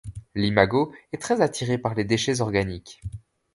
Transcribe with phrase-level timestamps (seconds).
[0.33, 3.03] L'imago est très attiré par les déchets organiques.